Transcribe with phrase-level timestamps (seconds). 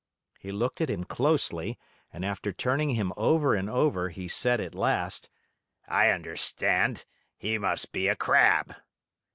[0.39, 1.77] He looked at him closely
[2.11, 5.29] and after turning him over and over, he said at last:
[5.87, 7.05] "I understand.
[7.37, 8.73] He must be a crab!"